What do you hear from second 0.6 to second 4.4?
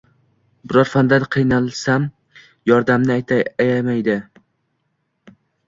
Biror fandan qiynalsam, yordamini ayamaydi